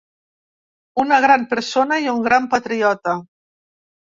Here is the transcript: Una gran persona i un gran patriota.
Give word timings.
Una 1.03 1.19
gran 1.25 1.43
persona 1.51 1.99
i 2.07 2.09
un 2.15 2.25
gran 2.29 2.49
patriota. 2.55 3.15